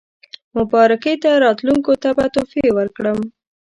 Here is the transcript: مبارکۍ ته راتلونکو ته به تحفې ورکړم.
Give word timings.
مبارکۍ 0.57 1.15
ته 1.23 1.29
راتلونکو 1.45 1.93
ته 2.01 2.09
به 2.17 2.25
تحفې 2.35 2.65
ورکړم. 2.77 3.19